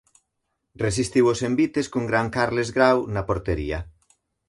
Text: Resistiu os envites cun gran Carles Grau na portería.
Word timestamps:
Resistiu 0.85 1.23
os 1.33 1.39
envites 1.49 1.87
cun 1.93 2.05
gran 2.11 2.27
Carles 2.35 2.69
Grau 2.77 2.97
na 3.13 3.21
portería. 3.29 3.79